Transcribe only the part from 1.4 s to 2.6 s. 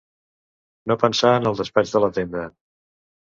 en el despatx de la tenda